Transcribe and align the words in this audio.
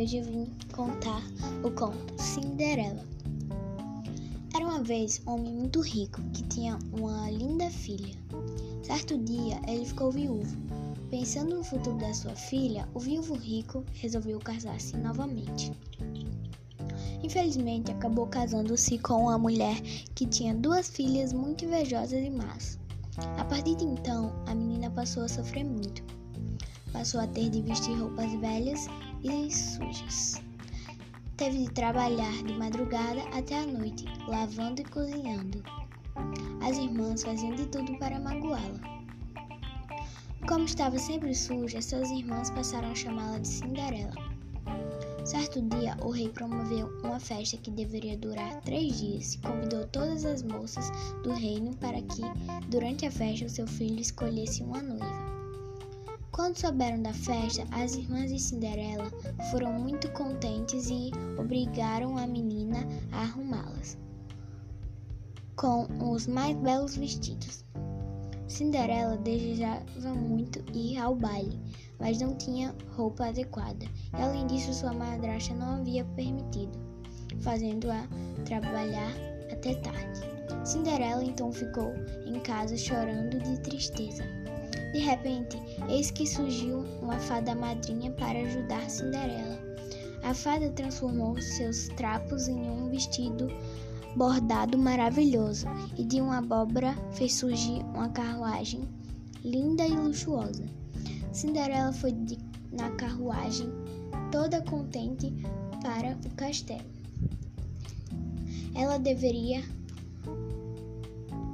e 0.00 0.02
hoje 0.02 0.16
eu 0.16 0.24
vim 0.24 0.46
contar 0.72 1.22
o 1.62 1.70
conto 1.72 2.14
Cinderela. 2.16 3.04
Era 4.54 4.64
uma 4.64 4.82
vez 4.82 5.20
um 5.26 5.32
homem 5.32 5.52
muito 5.52 5.82
rico 5.82 6.22
que 6.32 6.42
tinha 6.44 6.78
uma 6.98 7.30
linda 7.30 7.68
filha. 7.68 8.14
Certo 8.82 9.18
dia 9.18 9.60
ele 9.68 9.84
ficou 9.84 10.10
viúvo. 10.10 10.56
Pensando 11.10 11.56
no 11.56 11.62
futuro 11.62 11.98
da 11.98 12.14
sua 12.14 12.34
filha, 12.34 12.88
o 12.94 12.98
viúvo 12.98 13.34
rico 13.34 13.84
resolveu 13.92 14.38
casar-se 14.38 14.96
novamente. 14.96 15.70
Infelizmente, 17.22 17.90
acabou 17.90 18.26
casando-se 18.26 18.96
com 18.98 19.24
uma 19.24 19.38
mulher 19.38 19.78
que 20.14 20.24
tinha 20.24 20.54
duas 20.54 20.88
filhas 20.88 21.34
muito 21.34 21.66
invejosas 21.66 22.24
e 22.24 22.30
más. 22.30 22.78
A 23.36 23.44
partir 23.44 23.74
de 23.74 23.84
então, 23.84 24.32
a 24.46 24.54
menina 24.54 24.90
passou 24.90 25.24
a 25.24 25.28
sofrer 25.28 25.64
muito. 25.64 26.02
Passou 26.90 27.20
a 27.20 27.26
ter 27.26 27.50
de 27.50 27.60
vestir 27.60 27.94
roupas 27.98 28.32
velhas 28.40 28.88
e 29.22 29.50
sujas. 29.50 30.42
Teve 31.36 31.64
de 31.64 31.70
trabalhar 31.70 32.42
de 32.44 32.52
madrugada 32.54 33.22
até 33.32 33.58
a 33.58 33.66
noite, 33.66 34.04
lavando 34.28 34.80
e 34.80 34.84
cozinhando. 34.84 35.62
As 36.62 36.76
irmãs 36.76 37.22
faziam 37.22 37.54
de 37.54 37.66
tudo 37.66 37.98
para 37.98 38.20
magoá-la. 38.20 38.80
Como 40.48 40.64
estava 40.64 40.98
sempre 40.98 41.34
suja, 41.34 41.80
suas 41.80 42.10
irmãs 42.10 42.50
passaram 42.50 42.90
a 42.90 42.94
chamá-la 42.94 43.38
de 43.38 43.48
Cinderela. 43.48 44.14
Certo 45.24 45.60
dia, 45.62 45.96
o 46.02 46.10
rei 46.10 46.28
promoveu 46.28 46.88
uma 47.04 47.20
festa 47.20 47.56
que 47.56 47.70
deveria 47.70 48.16
durar 48.16 48.60
três 48.62 48.98
dias 48.98 49.34
e 49.34 49.38
convidou 49.38 49.86
todas 49.88 50.24
as 50.24 50.42
moças 50.42 50.90
do 51.22 51.32
reino 51.32 51.74
para 51.76 52.00
que, 52.02 52.22
durante 52.68 53.06
a 53.06 53.10
festa, 53.10 53.46
o 53.46 53.50
seu 53.50 53.66
filho 53.66 54.00
escolhesse 54.00 54.62
uma 54.62 54.82
noiva. 54.82 55.39
Quando 56.40 56.56
souberam 56.56 57.02
da 57.02 57.12
festa, 57.12 57.66
as 57.70 57.94
irmãs 57.94 58.32
de 58.32 58.38
Cinderela 58.38 59.10
foram 59.50 59.74
muito 59.74 60.10
contentes 60.12 60.88
e 60.88 61.10
obrigaram 61.38 62.16
a 62.16 62.26
menina 62.26 62.78
a 63.12 63.20
arrumá-las 63.24 63.98
com 65.54 65.86
os 66.10 66.26
mais 66.26 66.56
belos 66.56 66.96
vestidos. 66.96 67.62
Cinderela 68.48 69.18
desejava 69.18 70.14
muito 70.14 70.64
ir 70.74 70.96
ao 70.96 71.14
baile, 71.14 71.60
mas 71.98 72.18
não 72.18 72.34
tinha 72.34 72.74
roupa 72.96 73.26
adequada, 73.26 73.84
e 74.18 74.22
além 74.22 74.46
disso, 74.46 74.72
sua 74.72 74.94
madrasta 74.94 75.52
não 75.52 75.80
havia 75.80 76.06
permitido, 76.16 76.72
fazendo-a 77.40 78.08
trabalhar 78.46 79.12
até 79.52 79.74
tarde. 79.74 80.20
Cinderela 80.64 81.22
então 81.22 81.52
ficou 81.52 81.92
em 82.24 82.40
casa 82.40 82.78
chorando 82.78 83.38
de 83.40 83.60
tristeza. 83.60 84.24
De 84.92 84.98
repente, 84.98 85.56
eis 85.90 86.10
que 86.10 86.26
surgiu 86.26 86.84
uma 87.02 87.18
fada 87.18 87.54
madrinha 87.54 88.10
para 88.12 88.38
ajudar 88.38 88.88
Cinderela. 88.88 89.58
A 90.22 90.32
fada 90.32 90.70
transformou 90.70 91.40
seus 91.40 91.88
trapos 91.96 92.46
em 92.46 92.70
um 92.70 92.88
vestido 92.88 93.48
bordado 94.16 94.78
maravilhoso 94.78 95.66
e 95.98 96.04
de 96.04 96.20
uma 96.20 96.38
abóbora 96.38 96.94
fez 97.12 97.34
surgir 97.34 97.82
uma 97.94 98.08
carruagem 98.08 98.88
linda 99.44 99.86
e 99.86 99.92
luxuosa. 99.92 100.64
Cinderela 101.32 101.92
foi 101.92 102.12
de, 102.12 102.38
na 102.72 102.90
carruagem 102.90 103.68
toda 104.30 104.62
contente 104.62 105.32
para 105.82 106.16
o 106.24 106.34
castelo. 106.36 106.88
Ela 108.74 108.98
deveria 108.98 109.62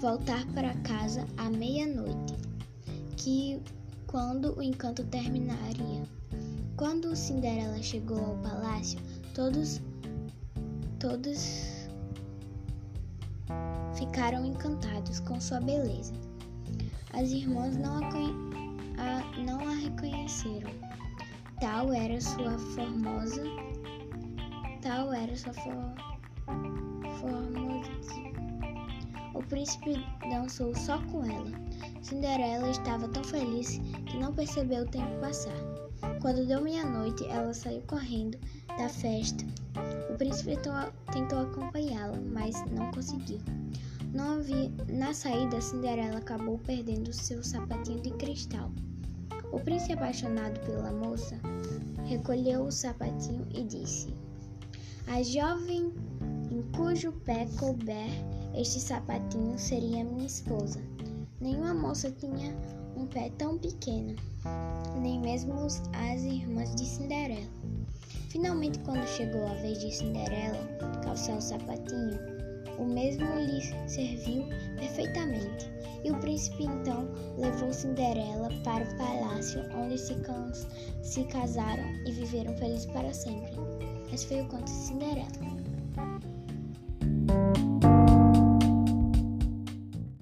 voltar 0.00 0.46
para 0.52 0.74
casa 0.82 1.26
à 1.36 1.48
meia-noite 1.48 2.34
que 3.16 3.60
quando 4.08 4.58
o 4.58 4.62
encanto 4.62 5.04
terminaria. 5.04 6.02
Quando 6.76 7.14
Cinderela 7.14 7.80
chegou 7.82 8.18
ao 8.18 8.36
palácio, 8.38 8.98
todos 9.34 9.80
todos 10.98 11.88
ficaram 13.94 14.44
encantados 14.44 15.20
com 15.20 15.40
sua 15.40 15.60
beleza. 15.60 16.12
As 17.12 17.30
irmãs 17.30 17.76
não 17.76 17.98
a, 17.98 18.08
a, 18.98 19.40
não 19.42 19.60
a 19.68 19.74
reconheceram. 19.74 20.70
Tal 21.60 21.92
era 21.92 22.20
sua 22.20 22.58
formosa, 22.58 23.42
tal 24.80 25.12
era 25.12 25.36
sua 25.36 25.52
for, 25.52 25.94
formosa. 27.20 27.90
O 29.38 29.42
príncipe 29.44 29.94
dançou 30.28 30.74
só 30.74 31.00
com 31.06 31.24
ela. 31.24 31.52
Cinderela 32.02 32.68
estava 32.70 33.06
tão 33.06 33.22
feliz 33.22 33.78
que 34.06 34.16
não 34.16 34.34
percebeu 34.34 34.82
o 34.82 34.88
tempo 34.88 35.16
passar. 35.20 35.54
Quando 36.20 36.44
deu 36.44 36.60
meia-noite, 36.60 37.24
ela 37.28 37.54
saiu 37.54 37.80
correndo 37.82 38.36
da 38.76 38.88
festa. 38.88 39.44
O 40.10 40.18
príncipe 40.18 40.58
tentou 41.12 41.38
acompanhá-la, 41.38 42.18
mas 42.32 42.56
não 42.72 42.90
conseguiu. 42.90 43.38
Não. 44.12 44.38
Na 44.92 45.14
saída, 45.14 45.60
Cinderela 45.60 46.18
acabou 46.18 46.58
perdendo 46.58 47.12
seu 47.12 47.40
sapatinho 47.44 48.00
de 48.00 48.10
cristal. 48.14 48.72
O 49.52 49.60
príncipe, 49.60 49.92
apaixonado 49.92 50.58
pela 50.66 50.90
moça, 50.90 51.38
recolheu 52.06 52.64
o 52.64 52.72
sapatinho 52.72 53.46
e 53.54 53.62
disse: 53.62 54.12
A 55.06 55.22
jovem 55.22 55.86
em 55.86 56.07
cujo 56.74 57.12
pé 57.24 57.46
couber 57.58 58.10
este 58.54 58.80
sapatinho 58.80 59.58
seria 59.58 60.04
minha 60.04 60.26
esposa. 60.26 60.80
Nenhuma 61.40 61.74
moça 61.74 62.10
tinha 62.10 62.54
um 62.96 63.06
pé 63.06 63.30
tão 63.38 63.56
pequeno, 63.58 64.16
nem 65.00 65.20
mesmo 65.20 65.54
as 65.54 66.22
irmãs 66.22 66.74
de 66.74 66.84
Cinderela. 66.84 67.46
Finalmente, 68.28 68.78
quando 68.80 69.06
chegou 69.06 69.46
a 69.46 69.54
vez 69.54 69.78
de 69.78 69.94
Cinderela 69.94 70.58
calçar 71.04 71.36
o 71.36 71.40
sapatinho, 71.40 72.18
o 72.78 72.84
mesmo 72.84 73.26
lhe 73.36 73.60
serviu 73.88 74.44
perfeitamente. 74.76 75.70
E 76.04 76.10
o 76.10 76.18
príncipe 76.20 76.64
então 76.64 77.08
levou 77.36 77.72
Cinderela 77.72 78.48
para 78.64 78.84
o 78.84 78.96
palácio, 78.96 79.60
onde 79.76 79.98
se, 79.98 80.16
se 81.02 81.24
casaram 81.24 81.84
e 82.06 82.12
viveram 82.12 82.56
felizes 82.56 82.86
para 82.86 83.12
sempre. 83.12 83.52
Esse 84.12 84.26
foi 84.26 84.40
o 84.40 84.48
conto 84.48 84.64
de 84.64 84.70
Cinderela. 84.70 85.28
thank 87.28 87.84
you 87.84 87.97